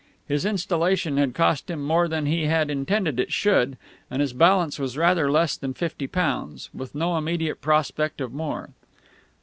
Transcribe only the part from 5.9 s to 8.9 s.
pounds, with no immediate prospect of more.